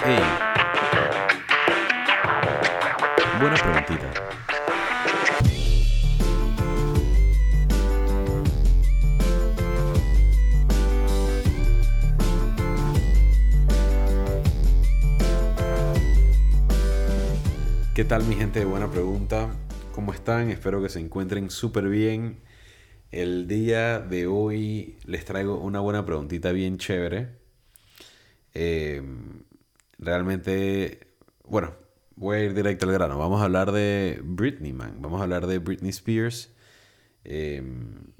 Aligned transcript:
Buena 0.00 0.40
preguntita. 3.62 4.10
¿Qué 17.94 18.04
tal 18.04 18.24
mi 18.24 18.36
gente 18.36 18.60
de 18.60 18.64
Buena 18.64 18.90
Pregunta? 18.90 19.50
¿Cómo 19.92 20.14
están? 20.14 20.48
Espero 20.48 20.80
que 20.80 20.88
se 20.88 21.00
encuentren 21.00 21.50
súper 21.50 21.90
bien. 21.90 22.40
El 23.10 23.46
día 23.46 23.98
de 23.98 24.26
hoy 24.26 24.96
les 25.04 25.26
traigo 25.26 25.58
una 25.58 25.80
buena 25.80 26.06
preguntita 26.06 26.52
bien 26.52 26.78
chévere. 26.78 27.28
Eh, 28.54 29.02
realmente, 30.00 31.14
bueno, 31.44 31.74
voy 32.16 32.38
a 32.38 32.44
ir 32.44 32.54
directo 32.54 32.86
al 32.86 32.92
grano. 32.92 33.18
Vamos 33.18 33.40
a 33.40 33.44
hablar 33.44 33.72
de 33.72 34.20
Britney, 34.24 34.72
man. 34.72 35.00
Vamos 35.00 35.20
a 35.20 35.24
hablar 35.24 35.46
de 35.46 35.58
Britney 35.58 35.90
Spears. 35.90 36.50
Eh, 37.24 37.62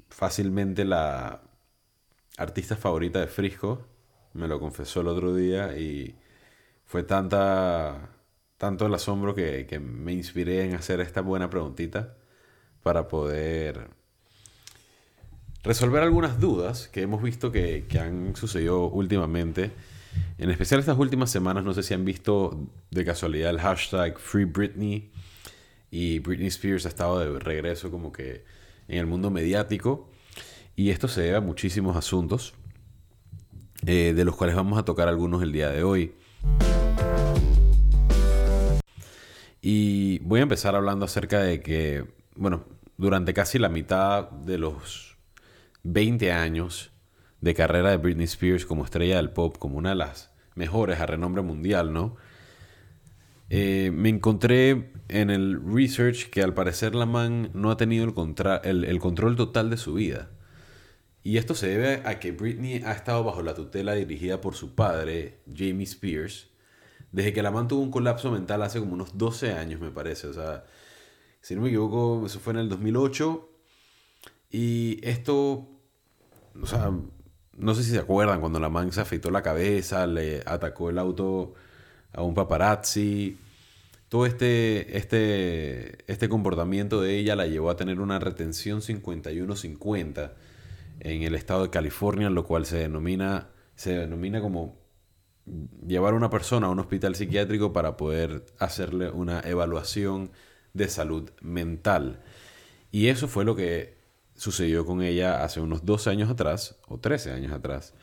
fácilmente 0.09 0.85
la 0.85 1.41
artista 2.37 2.75
favorita 2.75 3.19
de 3.19 3.27
Frisco. 3.27 3.87
Me 4.33 4.47
lo 4.47 4.59
confesó 4.59 5.01
el 5.01 5.07
otro 5.07 5.35
día 5.35 5.77
y 5.77 6.15
fue 6.85 7.03
tanta, 7.03 8.09
tanto 8.57 8.85
el 8.85 8.93
asombro 8.93 9.35
que, 9.35 9.65
que 9.67 9.79
me 9.79 10.13
inspiré 10.13 10.63
en 10.63 10.75
hacer 10.75 11.01
esta 11.01 11.21
buena 11.21 11.49
preguntita 11.49 12.15
para 12.83 13.07
poder 13.07 13.89
resolver 15.63 16.01
algunas 16.01 16.39
dudas 16.39 16.87
que 16.87 17.01
hemos 17.01 17.21
visto 17.21 17.51
que, 17.51 17.85
que 17.87 17.99
han 17.99 18.35
sucedido 18.35 18.87
últimamente 18.87 19.71
en 20.37 20.49
especial 20.49 20.79
estas 20.79 20.97
últimas 20.97 21.29
semanas, 21.29 21.63
no 21.63 21.73
sé 21.73 21.83
si 21.83 21.93
han 21.93 22.05
visto 22.05 22.67
de 22.89 23.05
casualidad 23.05 23.51
el 23.51 23.59
hashtag 23.59 24.17
Free 24.19 24.45
Britney 24.45 25.11
y 25.91 26.19
Britney 26.19 26.47
Spears 26.47 26.85
ha 26.85 26.89
estado 26.89 27.19
de 27.19 27.39
regreso 27.39 27.91
como 27.91 28.11
que 28.11 28.43
en 28.87 28.97
el 28.97 29.05
mundo 29.05 29.29
mediático 29.29 30.09
y 30.75 30.89
esto 30.89 31.07
se 31.07 31.21
debe 31.21 31.37
a 31.37 31.41
muchísimos 31.41 31.95
asuntos 31.95 32.53
eh, 33.85 34.13
de 34.15 34.25
los 34.25 34.35
cuales 34.35 34.55
vamos 34.55 34.77
a 34.77 34.85
tocar 34.85 35.07
algunos 35.07 35.41
el 35.41 35.51
día 35.51 35.69
de 35.69 35.83
hoy. 35.83 36.13
Y 39.61 40.19
voy 40.19 40.39
a 40.39 40.43
empezar 40.43 40.75
hablando 40.75 41.05
acerca 41.05 41.39
de 41.39 41.61
que, 41.61 42.05
bueno, 42.35 42.65
durante 42.97 43.33
casi 43.33 43.59
la 43.59 43.69
mitad 43.69 44.29
de 44.29 44.57
los 44.57 45.17
20 45.83 46.31
años 46.31 46.91
de 47.41 47.53
carrera 47.53 47.89
de 47.89 47.97
Britney 47.97 48.25
Spears 48.25 48.65
como 48.65 48.85
estrella 48.85 49.17
del 49.17 49.31
pop, 49.31 49.57
como 49.57 49.77
una 49.77 49.89
de 49.89 49.95
las 49.95 50.31
mejores 50.55 50.99
a 50.99 51.05
renombre 51.05 51.41
mundial, 51.41 51.91
¿no? 51.91 52.15
Eh, 53.49 53.91
me 53.93 54.09
encontré 54.09 54.93
en 55.09 55.29
el 55.29 55.61
research 55.61 56.29
que 56.29 56.41
al 56.41 56.53
parecer 56.53 56.95
la 56.95 57.05
man 57.05 57.49
no 57.53 57.69
ha 57.69 57.75
tenido 57.75 58.05
el, 58.63 58.85
el, 58.85 58.99
control 58.99 59.35
total 59.35 59.69
de 59.69 59.75
su 59.75 59.95
vida. 59.95 60.29
Y 61.23 61.37
esto 61.37 61.53
se 61.53 61.67
debe 61.67 62.07
a 62.07 62.19
que 62.19 62.31
Britney 62.31 62.81
ha 62.85 62.93
estado 62.93 63.23
bajo 63.23 63.41
la 63.41 63.53
tutela 63.53 63.93
dirigida 63.93 64.39
por 64.39 64.55
su 64.55 64.73
padre, 64.73 65.41
Jamie 65.53 65.83
Spears, 65.83 66.47
desde 67.11 67.33
que 67.33 67.43
la 67.43 67.51
man 67.51 67.67
tuvo 67.67 67.81
un 67.81 67.91
colapso 67.91 68.31
mental 68.31 68.63
hace 68.63 68.79
como 68.79 68.93
unos 68.93 69.17
12 69.17 69.51
años, 69.51 69.81
me 69.81 69.91
parece. 69.91 70.27
O 70.27 70.33
sea, 70.33 70.63
si 71.41 71.55
no 71.55 71.61
me 71.61 71.67
equivoco, 71.67 72.25
eso 72.25 72.39
fue 72.39 72.53
en 72.53 72.59
el 72.59 72.69
2008. 72.69 73.49
Y 74.49 74.99
esto, 75.03 75.69
o 76.61 76.65
sea, 76.65 76.91
no 77.61 77.75
sé 77.75 77.83
si 77.83 77.91
se 77.91 77.99
acuerdan, 77.99 78.39
cuando 78.41 78.59
la 78.59 78.69
man 78.69 78.91
se 78.91 79.01
afeitó 79.01 79.29
la 79.29 79.43
cabeza, 79.43 80.07
le 80.07 80.41
atacó 80.45 80.89
el 80.89 80.97
auto 80.97 81.53
a 82.11 82.23
un 82.23 82.33
paparazzi. 82.33 83.37
Todo 84.09 84.25
este, 84.25 84.97
este, 84.97 86.11
este 86.11 86.27
comportamiento 86.27 87.01
de 87.01 87.17
ella 87.17 87.35
la 87.35 87.45
llevó 87.45 87.69
a 87.69 87.75
tener 87.75 88.01
una 88.01 88.19
retención 88.19 88.81
51-50 88.81 90.31
en 91.01 91.23
el 91.23 91.35
estado 91.35 91.63
de 91.63 91.69
California, 91.69 92.29
lo 92.31 92.45
cual 92.45 92.65
se 92.65 92.77
denomina, 92.77 93.49
se 93.75 93.97
denomina 93.97 94.41
como 94.41 94.75
llevar 95.85 96.13
a 96.13 96.17
una 96.17 96.31
persona 96.31 96.67
a 96.67 96.71
un 96.71 96.79
hospital 96.79 97.15
psiquiátrico 97.15 97.73
para 97.73 97.95
poder 97.95 98.43
hacerle 98.57 99.11
una 99.11 99.39
evaluación 99.41 100.31
de 100.73 100.87
salud 100.89 101.29
mental. 101.41 102.21
Y 102.91 103.07
eso 103.07 103.27
fue 103.27 103.45
lo 103.45 103.55
que 103.55 104.00
sucedió 104.41 104.87
con 104.87 105.03
ella 105.03 105.43
hace 105.43 105.61
unos 105.61 105.85
12 105.85 106.09
años 106.09 106.27
atrás, 106.27 106.75
o 106.87 106.97
13 106.97 107.31
años 107.31 107.53
atrás. 107.53 107.93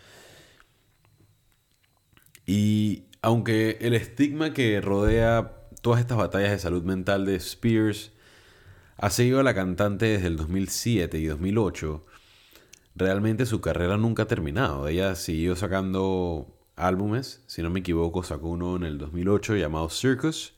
Y 2.47 3.07
aunque 3.23 3.77
el 3.81 3.93
estigma 3.93 4.55
que 4.55 4.81
rodea 4.81 5.67
todas 5.83 5.99
estas 5.99 6.17
batallas 6.17 6.53
de 6.53 6.61
salud 6.61 6.85
mental 6.85 7.27
de 7.27 7.35
Spears 7.35 8.13
ha 8.99 9.11
seguido 9.11 9.41
a 9.41 9.43
la 9.43 9.53
cantante 9.53 10.07
desde 10.07 10.29
el 10.29 10.37
2007 10.37 11.19
y 11.19 11.27
2008, 11.27 12.07
realmente 12.95 13.45
su 13.45 13.61
carrera 13.61 13.97
nunca 13.97 14.23
ha 14.23 14.29
terminado. 14.29 14.87
Ella 14.87 15.17
siguió 15.17 15.57
sacando 15.57 16.57
álbumes, 16.77 17.43
si 17.49 17.63
no 17.63 17.71
me 17.71 17.81
equivoco, 17.81 18.23
sacó 18.23 18.47
uno 18.51 18.77
en 18.77 18.85
el 18.85 18.99
2008 18.99 19.57
llamado 19.57 19.91
Circus. 19.91 20.55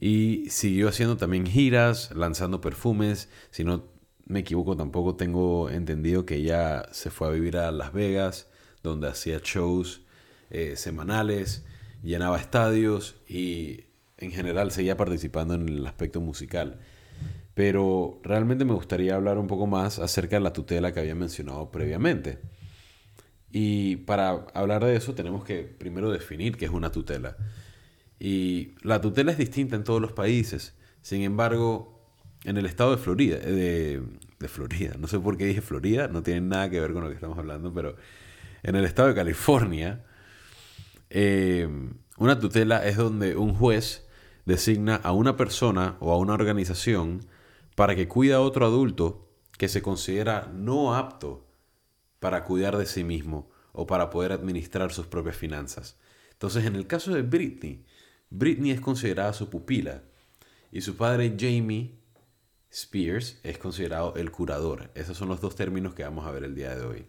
Y 0.00 0.50
siguió 0.50 0.88
haciendo 0.88 1.16
también 1.16 1.46
giras, 1.46 2.10
lanzando 2.12 2.60
perfumes. 2.60 3.28
Si 3.52 3.62
no 3.62 3.99
me 4.30 4.40
equivoco, 4.40 4.76
tampoco 4.76 5.16
tengo 5.16 5.68
entendido 5.70 6.24
que 6.24 6.36
ella 6.36 6.84
se 6.92 7.10
fue 7.10 7.28
a 7.28 7.30
vivir 7.32 7.56
a 7.56 7.72
Las 7.72 7.92
Vegas, 7.92 8.48
donde 8.82 9.08
hacía 9.08 9.40
shows 9.42 10.02
eh, 10.50 10.76
semanales, 10.76 11.64
llenaba 12.02 12.38
estadios 12.38 13.16
y 13.28 13.86
en 14.18 14.30
general 14.30 14.70
seguía 14.70 14.96
participando 14.96 15.54
en 15.54 15.68
el 15.68 15.86
aspecto 15.86 16.20
musical. 16.20 16.78
Pero 17.54 18.20
realmente 18.22 18.64
me 18.64 18.72
gustaría 18.72 19.16
hablar 19.16 19.36
un 19.36 19.48
poco 19.48 19.66
más 19.66 19.98
acerca 19.98 20.36
de 20.36 20.42
la 20.42 20.52
tutela 20.52 20.92
que 20.92 21.00
había 21.00 21.16
mencionado 21.16 21.72
previamente. 21.72 22.38
Y 23.50 23.96
para 23.96 24.46
hablar 24.54 24.84
de 24.84 24.94
eso 24.94 25.12
tenemos 25.12 25.44
que 25.44 25.64
primero 25.64 26.08
definir 26.12 26.56
qué 26.56 26.66
es 26.66 26.70
una 26.70 26.92
tutela. 26.92 27.36
Y 28.20 28.74
la 28.82 29.00
tutela 29.00 29.32
es 29.32 29.38
distinta 29.38 29.74
en 29.74 29.82
todos 29.82 30.00
los 30.00 30.12
países. 30.12 30.76
Sin 31.02 31.22
embargo, 31.22 31.99
en 32.44 32.56
el 32.56 32.66
estado 32.66 32.92
de 32.92 32.96
Florida, 32.96 33.38
eh, 33.42 34.00
de, 34.38 34.48
Florida, 34.48 34.94
no 34.98 35.06
sé 35.06 35.18
por 35.18 35.36
qué 35.36 35.44
dije 35.44 35.60
Florida, 35.60 36.08
no 36.08 36.22
tiene 36.22 36.40
nada 36.40 36.70
que 36.70 36.80
ver 36.80 36.92
con 36.92 37.02
lo 37.02 37.08
que 37.08 37.14
estamos 37.14 37.38
hablando, 37.38 37.72
pero 37.72 37.96
en 38.62 38.76
el 38.76 38.84
estado 38.84 39.08
de 39.08 39.14
California, 39.14 40.04
eh, 41.10 41.68
una 42.16 42.38
tutela 42.38 42.86
es 42.86 42.96
donde 42.96 43.36
un 43.36 43.54
juez 43.54 44.06
designa 44.46 44.96
a 44.96 45.12
una 45.12 45.36
persona 45.36 45.96
o 46.00 46.12
a 46.12 46.18
una 46.18 46.34
organización 46.34 47.26
para 47.74 47.94
que 47.94 48.08
cuide 48.08 48.34
a 48.34 48.40
otro 48.40 48.66
adulto 48.66 49.30
que 49.58 49.68
se 49.68 49.82
considera 49.82 50.50
no 50.54 50.94
apto 50.94 51.46
para 52.18 52.44
cuidar 52.44 52.76
de 52.76 52.86
sí 52.86 53.04
mismo 53.04 53.50
o 53.72 53.86
para 53.86 54.10
poder 54.10 54.32
administrar 54.32 54.92
sus 54.92 55.06
propias 55.06 55.36
finanzas. 55.36 55.98
Entonces, 56.32 56.64
en 56.64 56.76
el 56.76 56.86
caso 56.86 57.12
de 57.12 57.22
Britney, 57.22 57.84
Britney 58.30 58.70
es 58.70 58.80
considerada 58.80 59.32
su 59.32 59.50
pupila 59.50 60.02
y 60.72 60.80
su 60.80 60.96
padre 60.96 61.36
Jamie 61.38 61.99
Spears 62.72 63.38
es 63.42 63.58
considerado 63.58 64.14
el 64.16 64.30
curador. 64.30 64.90
Esos 64.94 65.16
son 65.16 65.28
los 65.28 65.40
dos 65.40 65.56
términos 65.56 65.94
que 65.94 66.04
vamos 66.04 66.26
a 66.26 66.30
ver 66.30 66.44
el 66.44 66.54
día 66.54 66.74
de 66.74 66.84
hoy. 66.84 67.06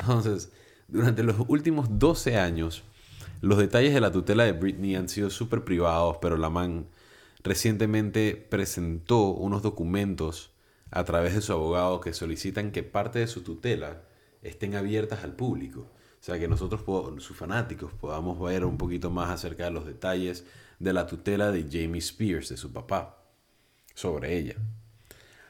Entonces, 0.00 0.50
durante 0.88 1.22
los 1.22 1.36
últimos 1.48 1.98
12 1.98 2.36
años, 2.38 2.82
los 3.40 3.58
detalles 3.58 3.92
de 3.92 4.00
la 4.00 4.10
tutela 4.10 4.44
de 4.44 4.52
Britney 4.52 4.96
han 4.96 5.08
sido 5.08 5.28
súper 5.28 5.64
privados, 5.64 6.16
pero 6.20 6.36
la 6.36 6.48
man 6.48 6.86
recientemente 7.42 8.36
presentó 8.48 9.28
unos 9.28 9.62
documentos 9.62 10.50
a 10.90 11.04
través 11.04 11.34
de 11.34 11.42
su 11.42 11.52
abogado 11.52 12.00
que 12.00 12.14
solicitan 12.14 12.70
que 12.72 12.82
parte 12.82 13.18
de 13.18 13.26
su 13.26 13.42
tutela 13.42 14.02
estén 14.42 14.76
abiertas 14.76 15.24
al 15.24 15.34
público. 15.34 15.80
O 15.80 16.26
sea, 16.26 16.38
que 16.38 16.48
nosotros, 16.48 16.82
sus 17.22 17.36
fanáticos, 17.36 17.92
podamos 17.92 18.40
ver 18.40 18.64
un 18.64 18.78
poquito 18.78 19.10
más 19.10 19.30
acerca 19.30 19.64
de 19.64 19.72
los 19.72 19.84
detalles 19.84 20.46
de 20.84 20.92
la 20.92 21.06
tutela 21.06 21.50
de 21.50 21.62
Jamie 21.62 21.98
Spears, 21.98 22.50
de 22.50 22.56
su 22.56 22.72
papá, 22.72 23.24
sobre 23.94 24.36
ella. 24.36 24.56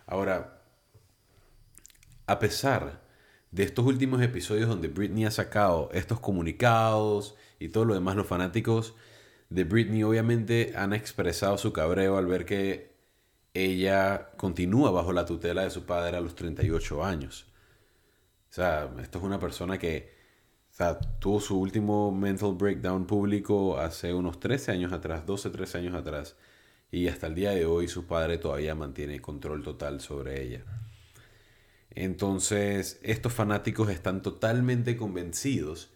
Ahora, 0.06 0.62
a 2.26 2.38
pesar 2.38 3.02
de 3.50 3.64
estos 3.64 3.84
últimos 3.84 4.22
episodios 4.22 4.68
donde 4.68 4.88
Britney 4.88 5.24
ha 5.24 5.30
sacado 5.30 5.90
estos 5.92 6.20
comunicados 6.20 7.36
y 7.58 7.68
todo 7.68 7.84
lo 7.84 7.94
demás, 7.94 8.16
los 8.16 8.26
fanáticos 8.26 8.94
de 9.50 9.64
Britney 9.64 10.02
obviamente 10.02 10.72
han 10.76 10.92
expresado 10.92 11.58
su 11.58 11.72
cabreo 11.72 12.16
al 12.16 12.26
ver 12.26 12.46
que 12.46 12.94
ella 13.54 14.30
continúa 14.36 14.90
bajo 14.90 15.12
la 15.12 15.26
tutela 15.26 15.62
de 15.62 15.70
su 15.70 15.84
padre 15.84 16.16
a 16.16 16.20
los 16.20 16.34
38 16.34 17.04
años. 17.04 17.46
O 18.50 18.54
sea, 18.54 18.92
esto 19.00 19.18
es 19.18 19.24
una 19.24 19.38
persona 19.38 19.78
que 19.78 20.13
tuvo 21.20 21.40
su 21.40 21.58
último 21.58 22.10
mental 22.10 22.54
breakdown 22.54 23.06
público 23.06 23.78
hace 23.78 24.12
unos 24.12 24.40
13 24.40 24.72
años 24.72 24.92
atrás, 24.92 25.24
12, 25.24 25.50
13 25.50 25.78
años 25.78 25.94
atrás. 25.94 26.36
Y 26.90 27.08
hasta 27.08 27.26
el 27.26 27.34
día 27.34 27.50
de 27.50 27.64
hoy 27.64 27.88
su 27.88 28.06
padre 28.06 28.38
todavía 28.38 28.74
mantiene 28.74 29.20
control 29.20 29.62
total 29.62 30.00
sobre 30.00 30.42
ella. 30.42 30.64
Entonces, 31.90 32.98
estos 33.02 33.32
fanáticos 33.32 33.88
están 33.88 34.20
totalmente 34.22 34.96
convencidos 34.96 35.90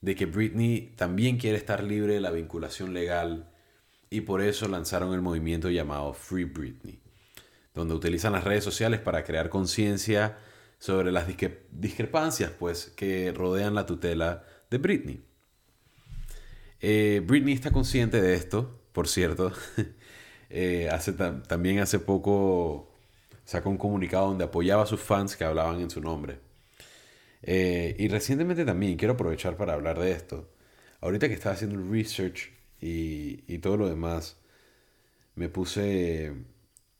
de 0.00 0.14
que 0.14 0.26
Britney 0.26 0.94
también 0.96 1.38
quiere 1.38 1.58
estar 1.58 1.82
libre 1.82 2.14
de 2.14 2.20
la 2.20 2.30
vinculación 2.30 2.94
legal 2.94 3.50
y 4.10 4.22
por 4.22 4.40
eso 4.40 4.68
lanzaron 4.68 5.12
el 5.12 5.20
movimiento 5.20 5.68
llamado 5.68 6.14
Free 6.14 6.44
Britney, 6.44 7.00
donde 7.74 7.94
utilizan 7.94 8.32
las 8.32 8.44
redes 8.44 8.64
sociales 8.64 9.00
para 9.00 9.24
crear 9.24 9.50
conciencia 9.50 10.38
sobre 10.78 11.12
las 11.12 11.26
discrepancias 11.70 12.52
pues, 12.58 12.86
que 12.96 13.32
rodean 13.32 13.74
la 13.74 13.86
tutela 13.86 14.44
de 14.70 14.78
Britney. 14.78 15.24
Eh, 16.80 17.22
Britney 17.24 17.54
está 17.54 17.70
consciente 17.70 18.20
de 18.20 18.34
esto, 18.34 18.80
por 18.92 19.08
cierto. 19.08 19.52
Eh, 20.50 20.88
hace 20.90 21.12
también 21.12 21.78
hace 21.80 21.98
poco 21.98 22.90
sacó 23.44 23.68
un 23.68 23.76
comunicado 23.76 24.28
donde 24.28 24.44
apoyaba 24.44 24.84
a 24.84 24.86
sus 24.86 25.00
fans 25.00 25.36
que 25.36 25.44
hablaban 25.44 25.80
en 25.80 25.90
su 25.90 26.00
nombre. 26.00 26.40
Eh, 27.42 27.96
y 27.98 28.08
recientemente 28.08 28.64
también 28.64 28.96
quiero 28.96 29.14
aprovechar 29.14 29.56
para 29.56 29.74
hablar 29.74 29.98
de 29.98 30.12
esto. 30.12 30.50
Ahorita 31.00 31.28
que 31.28 31.34
estaba 31.34 31.54
haciendo 31.54 31.76
el 31.76 31.90
research 31.90 32.50
y, 32.80 33.58
todo 33.58 33.76
lo 33.76 33.88
demás, 33.88 34.36
me 35.34 35.48
puse, 35.48 36.34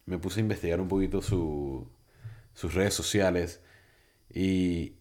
me 0.06 0.18
puse 0.18 0.40
a 0.40 0.42
investigar 0.42 0.80
un 0.80 0.88
poquito 0.88 1.22
sus 1.22 2.74
redes 2.74 2.94
sociales. 2.94 3.60
Y 4.32 4.94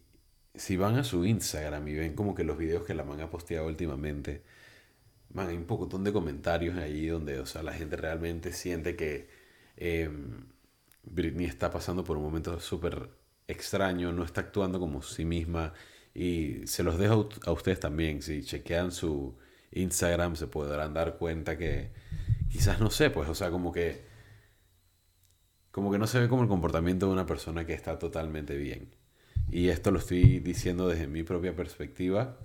si 0.54 0.76
van 0.76 0.96
a 0.96 1.04
su 1.04 1.24
Instagram 1.24 1.86
y 1.88 1.94
ven 1.94 2.14
como 2.14 2.34
que 2.34 2.44
los 2.44 2.58
videos 2.58 2.84
que 2.86 2.94
la 2.94 3.04
man 3.04 3.20
ha 3.20 3.30
posteado 3.30 3.66
últimamente, 3.66 4.42
man, 5.30 5.48
hay 5.48 5.56
un 5.56 5.66
poco 5.66 5.86
de 5.98 6.12
comentarios 6.12 6.76
ahí 6.78 7.06
donde, 7.06 7.38
o 7.40 7.46
sea, 7.46 7.62
la 7.62 7.72
gente 7.72 7.96
realmente 7.96 8.52
siente 8.52 8.96
que 8.96 9.28
em, 9.76 10.46
Britney 11.04 11.46
está 11.46 11.70
pasando 11.70 12.04
por 12.04 12.16
un 12.16 12.24
momento 12.24 12.60
súper 12.60 13.10
extraño, 13.48 14.12
no 14.12 14.24
está 14.24 14.42
actuando 14.42 14.78
como 14.80 15.02
sí 15.02 15.24
misma. 15.24 15.72
Y 16.14 16.66
se 16.66 16.82
los 16.82 16.98
dejo 16.98 17.28
a 17.46 17.52
ustedes 17.52 17.80
también. 17.80 18.22
Si 18.22 18.42
chequean 18.44 18.92
su 18.92 19.36
Instagram, 19.72 20.36
se 20.36 20.46
podrán 20.46 20.94
dar 20.94 21.16
cuenta 21.18 21.56
que 21.58 21.90
quizás 22.50 22.80
no 22.80 22.90
sé, 22.90 23.10
pues, 23.10 23.28
o 23.28 23.34
sea, 23.34 23.50
como 23.50 23.72
que. 23.72 24.06
Como 25.70 25.92
que 25.92 25.98
no 25.98 26.06
se 26.06 26.18
ve 26.18 26.28
como 26.28 26.42
el 26.42 26.48
comportamiento 26.48 27.06
de 27.06 27.12
una 27.12 27.26
persona 27.26 27.64
que 27.66 27.74
está 27.74 27.98
totalmente 27.98 28.56
bien. 28.56 28.94
Y 29.50 29.70
esto 29.70 29.90
lo 29.90 29.98
estoy 29.98 30.40
diciendo 30.40 30.88
desde 30.88 31.06
mi 31.06 31.22
propia 31.22 31.56
perspectiva. 31.56 32.36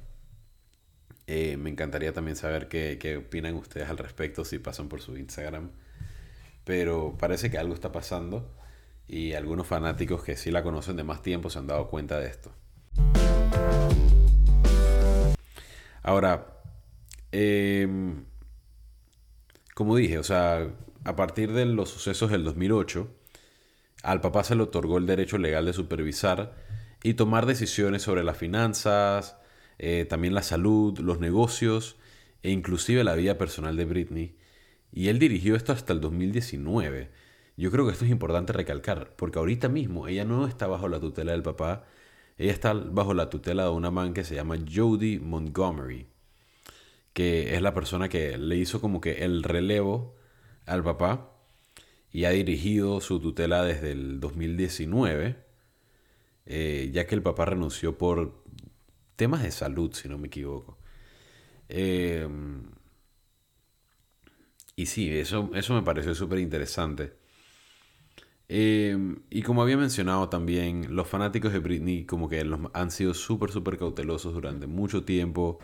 Eh, 1.27 1.57
me 1.57 1.69
encantaría 1.69 2.13
también 2.13 2.37
saber 2.37 2.67
qué, 2.67 2.97
qué 2.99 3.17
opinan 3.17 3.55
ustedes 3.55 3.89
al 3.89 3.97
respecto 3.97 4.45
si 4.45 4.59
pasan 4.59 4.87
por 4.87 5.01
su 5.01 5.17
Instagram. 5.17 5.71
Pero 6.63 7.17
parece 7.19 7.51
que 7.51 7.57
algo 7.57 7.73
está 7.73 7.91
pasando 7.91 8.55
y 9.07 9.33
algunos 9.33 9.67
fanáticos 9.67 10.23
que 10.23 10.37
sí 10.37 10.49
la 10.49 10.63
conocen 10.63 10.95
de 10.95 11.03
más 11.03 11.21
tiempo 11.21 11.49
se 11.49 11.59
han 11.59 11.67
dado 11.67 11.89
cuenta 11.89 12.19
de 12.19 12.27
esto. 12.27 12.51
Ahora, 16.01 16.61
em, 17.31 18.25
como 19.73 19.95
dije, 19.95 20.19
o 20.19 20.23
sea, 20.23 20.69
a 21.03 21.15
partir 21.15 21.51
de 21.51 21.65
los 21.65 21.89
sucesos 21.89 22.31
del 22.31 22.43
2008, 22.43 23.09
al 24.03 24.21
papá 24.21 24.43
se 24.43 24.55
le 24.55 24.63
otorgó 24.63 24.97
el 24.97 25.05
derecho 25.05 25.37
legal 25.37 25.65
de 25.65 25.73
supervisar 25.73 26.55
y 27.03 27.13
tomar 27.15 27.45
decisiones 27.45 28.01
sobre 28.01 28.23
las 28.23 28.37
finanzas, 28.37 29.37
eh, 29.77 30.05
también 30.05 30.33
la 30.33 30.43
salud, 30.43 30.97
los 30.99 31.19
negocios 31.19 31.97
e 32.41 32.51
inclusive 32.51 33.03
la 33.03 33.15
vida 33.15 33.37
personal 33.37 33.77
de 33.77 33.85
Britney. 33.85 34.37
Y 34.91 35.09
él 35.09 35.19
dirigió 35.19 35.55
esto 35.55 35.73
hasta 35.73 35.93
el 35.93 36.01
2019 36.01 37.11
yo 37.55 37.71
creo 37.71 37.85
que 37.85 37.91
esto 37.91 38.05
es 38.05 38.11
importante 38.11 38.53
recalcar, 38.53 39.15
porque 39.15 39.39
ahorita 39.39 39.69
mismo 39.69 40.07
ella 40.07 40.25
no 40.25 40.47
está 40.47 40.67
bajo 40.67 40.87
la 40.87 40.99
tutela 40.99 41.33
del 41.33 41.43
papá, 41.43 41.85
ella 42.37 42.51
está 42.51 42.73
bajo 42.73 43.13
la 43.13 43.29
tutela 43.29 43.65
de 43.65 43.69
una 43.69 43.91
man 43.91 44.13
que 44.13 44.23
se 44.23 44.35
llama 44.35 44.57
Jodie 44.57 45.19
Montgomery, 45.19 46.07
que 47.13 47.55
es 47.55 47.61
la 47.61 47.73
persona 47.73 48.09
que 48.09 48.37
le 48.37 48.57
hizo 48.57 48.81
como 48.81 49.01
que 49.01 49.23
el 49.23 49.43
relevo 49.43 50.15
al 50.65 50.83
papá 50.83 51.31
y 52.11 52.25
ha 52.25 52.31
dirigido 52.31 53.01
su 53.01 53.19
tutela 53.19 53.63
desde 53.63 53.91
el 53.91 54.19
2019, 54.19 55.42
eh, 56.45 56.89
ya 56.93 57.07
que 57.07 57.15
el 57.15 57.23
papá 57.23 57.45
renunció 57.45 57.97
por 57.97 58.43
temas 59.15 59.43
de 59.43 59.51
salud, 59.51 59.93
si 59.93 60.09
no 60.09 60.17
me 60.17 60.27
equivoco. 60.27 60.77
Eh, 61.69 62.27
y 64.75 64.85
sí, 64.87 65.09
eso, 65.11 65.51
eso 65.53 65.73
me 65.73 65.83
pareció 65.83 66.15
súper 66.15 66.39
interesante. 66.39 67.13
Em, 68.49 69.23
y 69.29 69.41
como 69.41 69.61
había 69.61 69.77
mencionado 69.77 70.29
también, 70.29 70.95
los 70.95 71.07
fanáticos 71.07 71.53
de 71.53 71.59
Britney 71.59 72.05
como 72.05 72.29
que 72.29 72.43
los, 72.43 72.59
han 72.73 72.91
sido 72.91 73.13
súper, 73.13 73.51
súper 73.51 73.77
cautelosos 73.77 74.33
durante 74.33 74.67
mucho 74.67 75.03
tiempo 75.05 75.59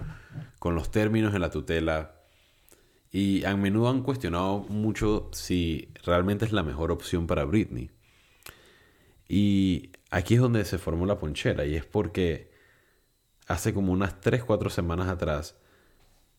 con 0.60 0.76
los 0.76 0.92
términos 0.92 1.34
de 1.34 1.40
la 1.40 1.52
tutela. 1.52 2.16
Y 3.12 3.44
a 3.46 3.56
menudo 3.56 3.90
han 3.90 4.04
cuestionado 4.04 4.60
mucho 4.70 5.30
si 5.34 5.90
realmente 6.04 6.46
es 6.46 6.52
la 6.52 6.64
mejor 6.64 6.92
opción 6.92 7.28
para 7.28 7.46
Britney. 7.46 7.92
Y 9.28 9.92
aquí 10.10 10.36
es 10.36 10.42
donde 10.42 10.66
se 10.66 10.78
formó 10.78 11.06
la 11.06 11.20
ponchera. 11.20 11.66
Y 11.66 11.76
es 11.76 11.86
porque 11.86 12.52
hace 13.48 13.74
como 13.74 13.94
unas 13.94 14.22
3-4 14.22 14.70
semanas 14.70 15.08
atrás 15.08 15.56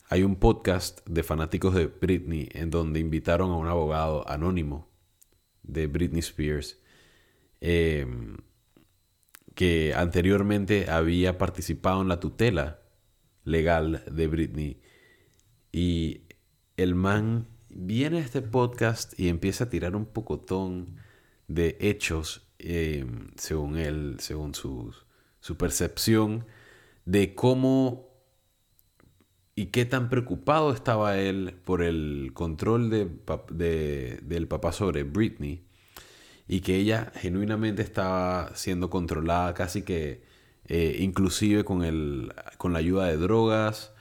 hay 0.09 0.25
un 0.25 0.37
podcast 0.37 1.07
de 1.09 1.23
fanáticos 1.23 1.75
de 1.75 1.87
Britney 1.87 2.49
en 2.53 2.71
donde 2.71 2.99
invitaron 2.99 3.53
a 3.53 3.57
un 3.57 3.69
abogado 3.69 4.29
anónimo 4.29 4.91
de 5.63 5.87
Britney 5.87 6.19
Spears, 6.19 6.81
em, 7.61 8.37
que 9.55 9.95
anteriormente 9.95 10.91
había 10.91 11.39
participado 11.39 12.03
en 12.03 12.09
la 12.09 12.19
tutela 12.19 12.81
legal 13.45 14.03
de 14.11 14.27
Britney. 14.27 14.83
Y 15.71 16.23
el 16.77 16.97
man 16.97 17.47
viene 17.69 18.19
a 18.19 18.23
este 18.23 18.43
podcast 18.43 19.19
y 19.19 19.29
empieza 19.29 19.65
a 19.65 19.71
tirar 19.71 19.95
un 19.95 20.07
pocotón 20.07 20.97
de 21.47 21.77
hechos, 21.81 22.50
em, 22.62 23.31
según 23.37 23.77
él, 23.79 24.17
según 24.21 24.55
su, 24.55 24.95
su 25.41 25.57
percepción, 25.57 26.47
de 27.05 27.35
cómo 27.35 28.11
y 29.55 29.67
qué 29.67 29.85
tan 29.85 30.09
preocupado 30.09 30.73
estaba 30.73 31.19
él 31.19 31.55
por 31.65 31.83
el 31.83 32.31
control 32.35 32.91
de, 32.91 34.21
del 34.23 34.49
papá 34.49 34.73
sobre 34.73 35.03
Britney 35.03 35.65
y 36.49 36.61
que 36.61 36.77
ella 36.77 37.12
genuinamente 37.17 37.83
estaba 37.83 38.53
siendo 38.55 38.91
controlada 38.91 39.55
casi 39.55 39.83
que 39.83 40.23
eh, 40.67 40.99
inclusive 41.01 41.65
con, 41.65 41.85
el, 41.85 42.33
con 42.59 42.73
la 42.73 42.79
ayuda 42.79 43.07
de 43.07 43.17
drogas 43.17 43.93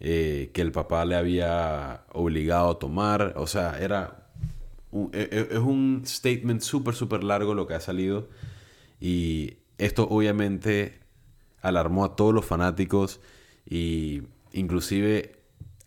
eh, 0.00 0.50
que 0.54 0.60
el 0.62 0.70
papá 0.72 1.04
le 1.04 1.16
había 1.16 2.04
obligado 2.12 2.70
a 2.70 2.78
tomar. 2.78 3.34
O 3.36 3.46
sea, 3.46 3.78
era 3.80 4.27
e, 5.12 5.28
e, 5.30 5.48
es 5.52 5.58
un 5.58 6.02
statement 6.06 6.62
súper, 6.62 6.94
súper 6.94 7.24
largo 7.24 7.54
lo 7.54 7.66
que 7.66 7.74
ha 7.74 7.80
salido 7.80 8.28
y 9.00 9.58
esto 9.78 10.08
obviamente 10.08 11.00
alarmó 11.62 12.04
a 12.04 12.16
todos 12.16 12.34
los 12.34 12.44
fanáticos 12.44 13.20
y 13.68 14.22
Inclusive 14.52 15.36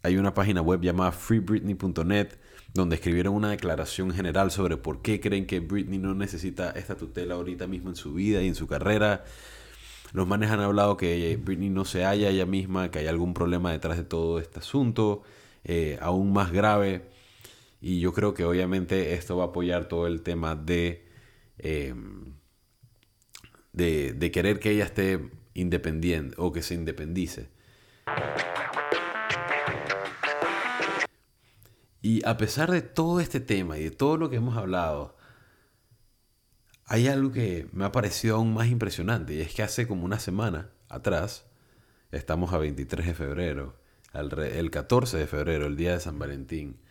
hay 0.03 0.17
una 0.17 0.33
página 0.33 0.61
web 0.61 0.81
llamada 0.81 1.11
freebritney.net 1.11 2.29
donde 2.73 2.95
escribieron 2.95 3.33
una 3.35 3.49
declaración 3.49 4.11
general 4.11 4.49
sobre 4.49 4.77
por 4.77 5.01
qué 5.01 5.19
creen 5.19 5.45
que 5.45 5.59
Britney 5.59 5.99
no 5.99 6.15
necesita 6.15 6.71
esta 6.71 6.95
tutela 6.95 7.35
ahorita 7.35 7.67
mismo 7.67 7.89
en 7.89 7.95
su 7.95 8.13
vida 8.13 8.41
y 8.41 8.47
en 8.47 8.55
su 8.55 8.65
carrera. 8.65 9.25
Los 10.13 10.27
manes 10.27 10.51
han 10.51 10.61
hablado 10.61 10.95
que 10.95 11.37
Britney 11.43 11.69
no 11.69 11.85
se 11.85 12.03
halla 12.05 12.29
ella 12.29 12.45
misma, 12.45 12.89
que 12.89 12.99
hay 12.99 13.07
algún 13.07 13.33
problema 13.33 13.71
detrás 13.71 13.97
de 13.97 14.03
todo 14.03 14.39
este 14.39 14.59
asunto, 14.59 15.23
eh, 15.63 15.97
aún 16.01 16.31
más 16.31 16.51
grave. 16.51 17.09
Y 17.81 17.99
yo 17.99 18.13
creo 18.13 18.33
que 18.33 18.45
obviamente 18.45 19.15
esto 19.15 19.35
va 19.37 19.45
a 19.45 19.47
apoyar 19.47 19.87
todo 19.87 20.07
el 20.07 20.21
tema 20.21 20.55
de, 20.55 21.07
em, 21.57 22.35
de, 23.73 24.13
de 24.13 24.31
querer 24.31 24.59
que 24.59 24.71
ella 24.71 24.85
esté 24.85 25.31
independiente 25.53 26.35
o 26.37 26.51
que 26.51 26.61
se 26.61 26.75
independice. 26.75 27.49
Y 32.01 32.25
a 32.25 32.37
pesar 32.37 32.71
de 32.71 32.81
todo 32.81 33.19
este 33.19 33.39
tema 33.39 33.77
y 33.77 33.83
de 33.85 33.91
todo 33.91 34.17
lo 34.17 34.29
que 34.29 34.37
hemos 34.37 34.57
hablado, 34.57 35.17
hay 36.85 37.07
algo 37.07 37.31
que 37.31 37.67
me 37.71 37.85
ha 37.85 37.91
parecido 37.91 38.35
aún 38.35 38.53
más 38.53 38.67
impresionante 38.67 39.33
y 39.35 39.41
es 39.41 39.53
que 39.53 39.63
hace 39.63 39.87
como 39.87 40.03
una 40.03 40.19
semana 40.19 40.71
atrás, 40.89 41.45
estamos 42.11 42.53
a 42.53 42.57
23 42.57 43.05
de 43.07 43.13
febrero, 43.13 43.75
el 44.13 44.71
14 44.71 45.17
de 45.17 45.27
febrero, 45.27 45.67
el 45.67 45.77
día 45.77 45.93
de 45.93 45.99
San 46.01 46.19
Valentín, 46.19 46.81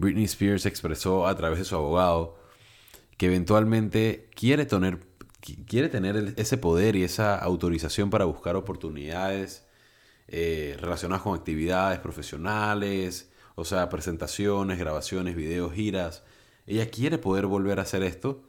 Britney 0.00 0.24
Spears 0.24 0.64
expresó 0.64 1.26
a 1.26 1.36
través 1.36 1.58
de 1.58 1.64
su 1.66 1.76
abogado 1.76 2.38
que 3.18 3.26
eventualmente 3.26 4.30
quiere 4.34 4.64
tener, 4.64 4.98
quiere 5.66 5.90
tener 5.90 6.32
ese 6.38 6.56
poder 6.56 6.96
y 6.96 7.04
esa 7.04 7.36
autorización 7.36 8.08
para 8.08 8.24
buscar 8.24 8.56
oportunidades 8.56 9.66
eh, 10.26 10.78
relacionadas 10.80 11.22
con 11.22 11.36
actividades 11.36 11.98
profesionales, 11.98 13.30
o 13.56 13.66
sea, 13.66 13.90
presentaciones, 13.90 14.78
grabaciones, 14.78 15.36
videos, 15.36 15.74
giras. 15.74 16.24
Ella 16.66 16.88
quiere 16.88 17.18
poder 17.18 17.46
volver 17.46 17.78
a 17.78 17.82
hacer 17.82 18.02
esto, 18.02 18.42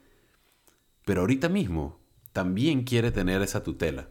pero 1.03 1.21
ahorita 1.21 1.49
mismo 1.49 1.99
también 2.31 2.83
quiere 2.83 3.11
tener 3.11 3.41
esa 3.41 3.61
tutela. 3.61 4.07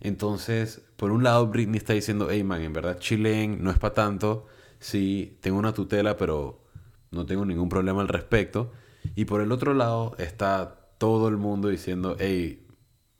Entonces, 0.00 0.82
por 0.98 1.12
un 1.12 1.22
lado 1.24 1.46
Britney 1.46 1.78
está 1.78 1.94
diciendo, 1.94 2.28
hey 2.30 2.44
man, 2.44 2.60
en 2.60 2.74
verdad 2.74 2.98
chilen, 2.98 3.64
no 3.64 3.70
es 3.70 3.78
para 3.78 3.94
tanto, 3.94 4.46
sí, 4.80 5.38
tengo 5.40 5.58
una 5.58 5.74
tutela, 5.74 6.16
pero 6.16 6.64
no 7.10 7.26
tengo 7.26 7.44
ningún 7.44 7.68
problema 7.68 8.02
al 8.02 8.08
respecto. 8.08 8.72
Y 9.14 9.24
por 9.26 9.40
el 9.40 9.52
otro 9.52 9.74
lado 9.74 10.14
está 10.18 10.90
todo 10.98 11.28
el 11.28 11.36
mundo 11.36 11.68
diciendo, 11.68 12.16
hey, 12.18 12.66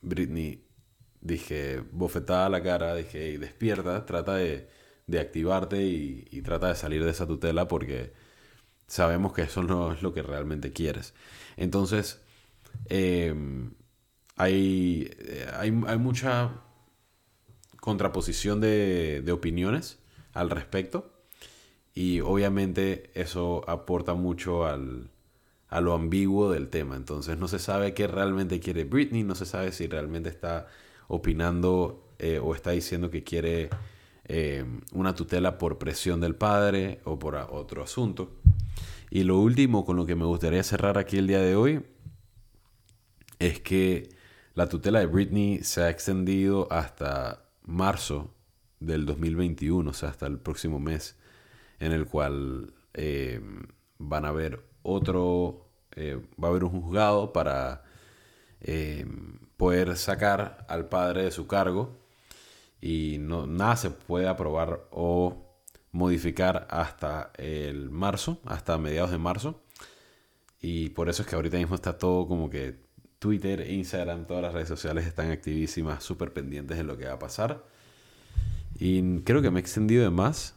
Britney, 0.03 0.65
dije, 1.21 1.83
bofetada 1.93 2.47
a 2.47 2.49
la 2.49 2.63
cara, 2.63 2.95
dije, 2.95 3.39
despierta, 3.39 4.07
trata 4.07 4.35
de, 4.37 4.69
activarte 5.19 5.83
y, 5.85 6.43
trata 6.43 6.69
de 6.69 6.75
salir 6.77 7.05
de 7.05 7.11
esa 7.11 7.27
tutela 7.27 7.69
porque 7.69 8.13
sabemos 8.87 9.33
que 9.33 9.43
eso 9.43 9.63
no 9.63 9.93
es 9.93 10.03
lo 10.03 10.13
que 10.15 10.23
realmente 10.23 10.73
quieres. 10.73 11.15
Entonces, 11.57 12.21
em, 12.89 13.73
hay, 14.37 15.11
hay, 15.55 15.83
hay, 15.87 15.99
mucha 15.99 16.63
contraposición 17.81 18.61
de, 18.61 19.23
de 19.25 19.33
opiniones 19.33 19.99
al 20.33 20.51
respecto 20.51 21.16
y 21.97 22.21
obviamente 22.21 23.11
eso 23.15 23.65
aporta 23.67 24.13
mucho 24.13 24.67
al, 24.67 25.09
a 25.69 25.81
lo 25.81 25.95
ambiguo 25.95 26.51
del 26.51 26.69
tema. 26.69 26.95
Entonces 26.95 27.39
no 27.39 27.49
se 27.49 27.59
sabe 27.59 27.95
qué 27.95 28.07
realmente 28.07 28.61
quiere 28.61 28.85
Britney, 28.85 29.23
no 29.23 29.35
se 29.35 29.47
sabe 29.47 29.73
si 29.73 29.87
realmente 29.87 30.29
está 30.29 30.69
opinando 31.09 32.13
eh, 32.19 32.39
o 32.39 32.55
está 32.55 32.73
diciendo 32.73 33.11
que 33.11 33.25
quiere 33.25 33.71
eh, 34.27 34.67
una 34.93 35.15
tutela 35.15 35.57
por 35.57 35.79
presión 35.79 36.21
del 36.21 36.35
padre 36.35 37.01
o 37.05 37.19
por 37.19 37.35
otro 37.35 37.83
asunto. 37.83 38.31
Y 39.09 39.25
lo 39.25 39.39
último 39.39 39.87
con 39.87 39.97
lo 39.97 40.05
que 40.05 40.17
me 40.17 40.27
gustaría 40.27 40.63
cerrar 40.65 40.99
aquí 40.99 41.17
el 41.17 41.27
día 41.27 41.41
de 41.41 41.57
hoy 41.57 41.83
es 43.39 43.59
que 43.61 44.11
la 44.53 44.69
tutela 44.69 44.99
de 44.99 45.07
Britney 45.07 45.61
se 45.63 45.81
ha 45.81 45.89
extendido 45.89 46.71
hasta 46.71 47.47
marzo 47.65 48.35
del 48.81 49.07
2021, 49.07 49.89
o 49.89 49.95
sea, 49.95 50.11
hasta 50.11 50.27
el 50.27 50.39
próximo 50.39 50.79
mes, 50.79 51.17
en 51.81 51.93
el 51.93 52.07
cual 52.07 52.75
eh, 52.95 53.41
van 53.99 54.25
a 54.25 54.29
haber 54.29 54.65
otro, 54.83 55.69
eh, 55.95 56.21
va 56.43 56.49
a 56.49 56.51
haber 56.51 56.65
un 56.65 56.83
juzgado 56.83 57.33
para 57.33 57.85
eh, 58.61 59.07
poder 59.57 59.97
sacar 59.97 60.65
al 60.69 60.89
padre 60.89 61.25
de 61.25 61.31
su 61.31 61.47
cargo 61.47 61.99
y 62.81 63.19
no, 63.21 63.47
nada 63.47 63.77
se 63.77 63.91
puede 63.91 64.29
aprobar 64.29 64.87
o 64.91 65.47
modificar 65.93 66.67
hasta 66.71 67.33
el 67.37 67.91
marzo, 67.91 68.41
hasta 68.45 68.79
mediados 68.79 69.11
de 69.11 69.19
marzo. 69.19 69.63
Y 70.61 70.91
por 70.91 71.09
eso 71.09 71.23
es 71.23 71.29
que 71.29 71.37
ahorita 71.37 71.57
mismo 71.59 71.75
está 71.75 71.99
todo 71.99 72.27
como 72.27 72.51
que 72.51 72.87
Twitter, 73.19 73.71
Instagram, 73.71 74.27
todas 74.27 74.43
las 74.43 74.53
redes 74.53 74.69
sociales 74.69 75.07
están 75.07 75.31
activísimas, 75.31 76.05
súper 76.05 76.33
pendientes 76.33 76.77
de 76.77 76.85
lo 76.85 76.97
que 76.97 77.07
va 77.07 77.15
a 77.15 77.19
pasar. 77.19 77.65
Y 78.79 79.21
creo 79.21 79.43
que 79.43 79.51
me 79.51 79.59
he 79.59 79.63
extendido 79.63 80.05
de 80.05 80.11
más. 80.11 80.55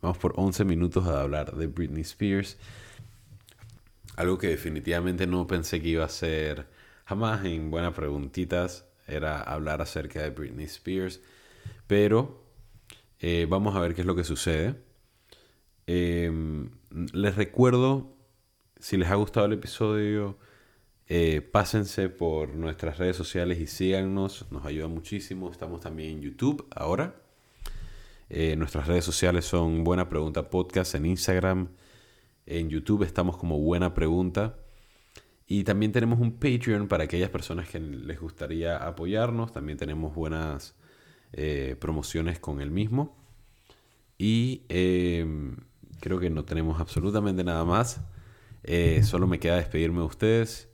Vamos 0.00 0.16
por 0.16 0.32
11 0.36 0.64
minutos 0.64 1.06
a 1.06 1.20
hablar 1.20 1.54
de 1.56 1.66
Britney 1.66 2.02
Spears. 2.02 2.56
Algo 4.16 4.38
que 4.38 4.48
definitivamente 4.48 5.26
no 5.26 5.46
pensé 5.46 5.82
que 5.82 5.88
iba 5.88 6.04
a 6.04 6.08
ser 6.08 6.66
jamás 7.04 7.44
en 7.44 7.70
Buenas 7.70 7.92
Preguntitas 7.92 8.86
era 9.06 9.42
hablar 9.42 9.82
acerca 9.82 10.22
de 10.22 10.30
Britney 10.30 10.64
Spears. 10.64 11.20
Pero 11.86 12.42
eh, 13.18 13.46
vamos 13.48 13.76
a 13.76 13.80
ver 13.80 13.94
qué 13.94 14.00
es 14.00 14.06
lo 14.06 14.16
que 14.16 14.24
sucede. 14.24 14.76
Em, 15.86 16.70
les 17.12 17.36
recuerdo, 17.36 18.16
si 18.78 18.96
les 18.96 19.10
ha 19.10 19.16
gustado 19.16 19.46
el 19.46 19.52
episodio, 19.52 20.38
eh, 21.08 21.42
pásense 21.42 22.08
por 22.08 22.54
nuestras 22.54 22.96
redes 22.96 23.16
sociales 23.16 23.58
y 23.60 23.66
síganos, 23.66 24.46
nos 24.50 24.64
ayuda 24.64 24.88
muchísimo. 24.88 25.50
Estamos 25.50 25.80
también 25.82 26.10
en 26.10 26.22
YouTube 26.22 26.66
ahora. 26.70 27.20
Eh, 28.30 28.54
nuestras 28.56 28.86
redes 28.86 29.04
sociales 29.04 29.44
son 29.44 29.82
Buena 29.82 30.08
Pregunta 30.08 30.48
Podcast 30.48 30.94
en 30.94 31.04
Instagram, 31.04 31.68
en 32.46 32.70
YouTube 32.70 33.02
estamos 33.02 33.36
como 33.36 33.58
Buena 33.58 33.92
Pregunta. 33.92 34.56
Y 35.46 35.64
también 35.64 35.90
tenemos 35.90 36.20
un 36.20 36.38
Patreon 36.38 36.86
para 36.86 37.04
aquellas 37.04 37.28
personas 37.30 37.68
que 37.68 37.80
les 37.80 38.20
gustaría 38.20 38.76
apoyarnos. 38.76 39.52
También 39.52 39.78
tenemos 39.78 40.14
buenas 40.14 40.76
eh, 41.32 41.76
promociones 41.80 42.38
con 42.38 42.60
el 42.60 42.70
mismo. 42.70 43.16
Y 44.16 44.64
em, 44.68 45.56
creo 46.00 46.20
que 46.20 46.30
no 46.30 46.44
tenemos 46.44 46.80
absolutamente 46.80 47.42
nada 47.42 47.64
más. 47.64 48.00
Eh, 48.62 49.02
solo 49.02 49.26
me 49.26 49.40
queda 49.40 49.56
despedirme 49.56 49.98
de 49.98 50.06
ustedes. 50.06 50.68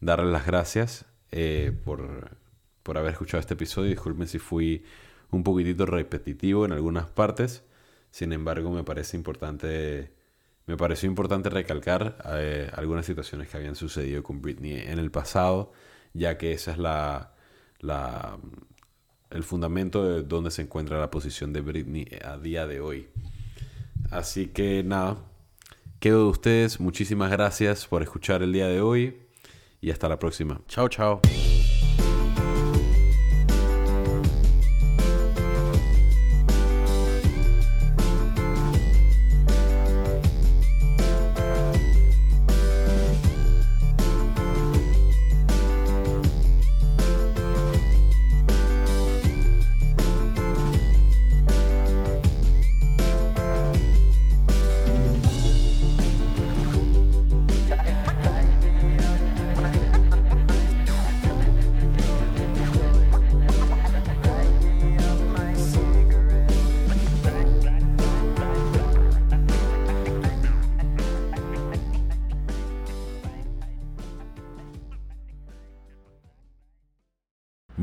Darles 0.00 0.32
las 0.32 0.46
gracias 0.46 1.04
eh, 1.30 1.70
por, 1.84 2.38
por 2.82 2.98
haber 2.98 3.12
escuchado 3.12 3.40
este 3.40 3.54
episodio. 3.54 3.90
Disculpen 3.90 4.26
si 4.26 4.40
fui 4.40 4.84
un 5.32 5.42
poquitito 5.42 5.84
repetitivo 5.86 6.64
en 6.64 6.72
algunas 6.72 7.06
partes. 7.06 7.64
Sin 8.12 8.32
embargo, 8.32 8.70
me 8.70 8.84
parece 8.84 9.16
importante 9.16 10.12
me 10.66 10.76
pareció 10.76 11.08
importante 11.08 11.50
recalcar 11.50 12.18
eh, 12.34 12.70
algunas 12.74 13.04
situaciones 13.04 13.48
que 13.48 13.56
habían 13.56 13.74
sucedido 13.74 14.22
con 14.22 14.40
Britney 14.40 14.76
en 14.76 14.98
el 14.98 15.10
pasado, 15.10 15.72
ya 16.14 16.38
que 16.38 16.52
esa 16.52 16.72
es 16.72 16.78
la, 16.78 17.34
la 17.80 18.38
el 19.30 19.42
fundamento 19.42 20.04
de 20.04 20.22
donde 20.22 20.50
se 20.50 20.62
encuentra 20.62 21.00
la 21.00 21.10
posición 21.10 21.52
de 21.52 21.62
Britney 21.62 22.06
a 22.24 22.36
día 22.36 22.66
de 22.66 22.80
hoy. 22.80 23.08
Así 24.10 24.48
que 24.48 24.84
nada, 24.84 25.16
quedo 25.98 26.24
de 26.24 26.30
ustedes. 26.30 26.80
Muchísimas 26.80 27.30
gracias 27.30 27.86
por 27.86 28.02
escuchar 28.02 28.42
el 28.42 28.52
día 28.52 28.68
de 28.68 28.80
hoy 28.80 29.16
y 29.80 29.90
hasta 29.90 30.08
la 30.08 30.18
próxima. 30.18 30.60
Chao, 30.68 30.88
chao. 30.88 31.20